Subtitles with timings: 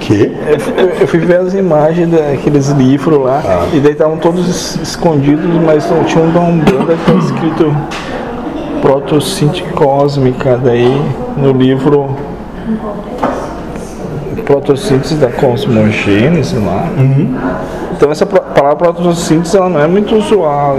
[0.00, 0.32] Que?
[0.76, 5.44] Eu, eu fui ver as imagens daqueles livros lá, e daí estavam todos es- escondidos,
[5.64, 7.76] mas não tinha um da Umbanda que estava escrito
[8.82, 11.00] Protocinte Cósmica, daí
[11.36, 12.16] no livro
[14.46, 16.86] Protossíntese da Cosmogênese lá.
[17.92, 20.78] Então essa palavra protossíntese ela não é muito usual,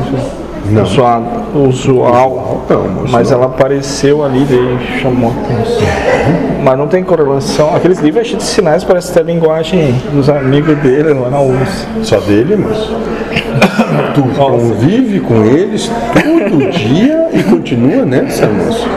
[0.65, 0.83] Não.
[0.83, 1.23] usual,
[1.55, 3.37] usual Não, mas mas não.
[3.37, 6.50] ela apareceu ali e chamou a atenção.
[6.61, 7.75] Mas não tem correlação.
[7.75, 11.41] Aqueles livros é cheio de sinais, parece ter a linguagem dos amigos dele lá na
[11.41, 11.87] URSS.
[12.03, 12.77] Só dele, mas.
[14.13, 18.87] Tu convive com eles todo dia e continua nessa, moço.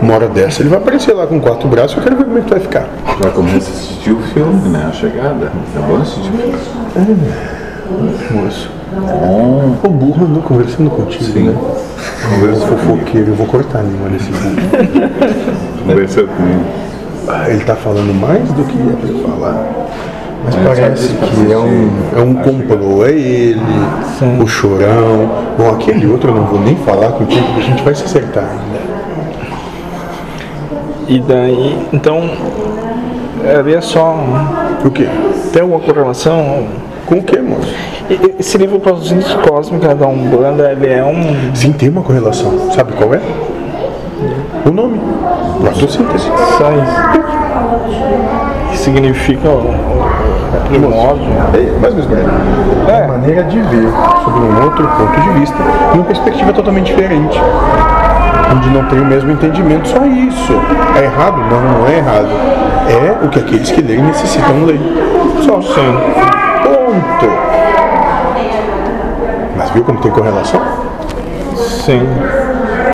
[0.00, 2.40] Uma hora dessa ele vai aparecer lá com quatro braços eu quero ver como é
[2.40, 2.88] que tu vai ficar.
[3.22, 4.86] Já começa a assistir o filme, né?
[4.88, 5.52] A chegada.
[5.76, 7.32] É bom assistir o filme.
[8.30, 8.70] Moço.
[9.84, 11.54] O burro andou conversando contigo, né?
[12.34, 14.56] Conversa fofoqueiro, eu vou cortar a língua desse burro.
[15.84, 16.89] Conversando comigo.
[17.28, 19.66] Ah, Ele tá falando mais do que é pra falar.
[20.44, 23.60] Mas parece que é um, é um complô, é ele,
[24.42, 25.28] o chorão.
[25.58, 28.44] Bom, aquele outro eu não vou nem falar contigo, porque a gente vai se acertar
[28.44, 28.80] ainda.
[31.06, 32.30] E daí, então,
[33.58, 34.16] ali é só.
[34.84, 35.08] O quê?
[35.52, 36.68] Tem alguma correlação?
[37.04, 37.74] Com o quê, moço?
[38.38, 41.54] Esse livro Protossíntese Cósmica da Umbanda, ele é um.
[41.54, 42.70] Sim, tem uma correlação.
[42.70, 43.20] Sabe qual é?
[44.70, 45.00] O nome.
[45.60, 46.30] Protossíntese.
[46.56, 47.20] Só isso.
[48.70, 49.48] Que significa
[50.68, 51.26] primórdio.
[51.54, 52.32] É, mais ou menos.
[52.88, 53.88] É uma maneira de ver
[54.22, 55.56] sobre um outro ponto de vista,
[55.92, 57.36] uma perspectiva totalmente diferente.
[58.54, 60.52] Onde não tem o mesmo entendimento, só isso.
[60.96, 61.38] É errado?
[61.38, 62.28] Não, não é errado.
[62.88, 64.78] É o que aqueles que leem necessitam ler.
[65.44, 65.60] Só.
[65.62, 65.98] Sim.
[66.62, 67.32] Ponto.
[69.56, 70.62] Mas viu como tem correlação?
[71.56, 72.06] Sim.